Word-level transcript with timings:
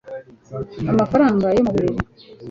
amafaranga 0.91 1.45
yo 1.55 1.61
mu 1.65 1.71
buriri 1.75 2.03